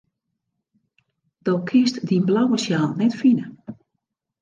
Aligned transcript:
Do 1.45 1.53
kinst 1.69 1.95
dyn 2.07 2.23
blauwe 2.29 2.57
sjaal 2.63 2.91
net 2.97 3.13
fine. 3.21 3.45